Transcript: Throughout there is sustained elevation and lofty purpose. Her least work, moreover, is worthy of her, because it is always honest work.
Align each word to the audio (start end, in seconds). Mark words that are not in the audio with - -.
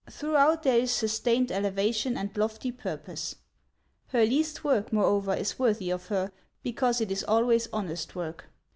Throughout 0.09 0.63
there 0.63 0.79
is 0.79 0.89
sustained 0.89 1.51
elevation 1.51 2.17
and 2.17 2.35
lofty 2.35 2.71
purpose. 2.71 3.35
Her 4.07 4.25
least 4.25 4.63
work, 4.63 4.91
moreover, 4.91 5.35
is 5.35 5.59
worthy 5.59 5.91
of 5.91 6.07
her, 6.07 6.31
because 6.63 7.01
it 7.01 7.11
is 7.11 7.23
always 7.25 7.67
honest 7.71 8.15
work. 8.15 8.45